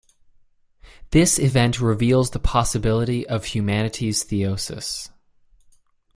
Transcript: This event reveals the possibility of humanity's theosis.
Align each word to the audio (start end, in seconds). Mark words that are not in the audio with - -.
This 1.11 1.37
event 1.37 1.79
reveals 1.79 2.31
the 2.31 2.39
possibility 2.39 3.27
of 3.27 3.45
humanity's 3.45 4.23
theosis. 4.23 5.11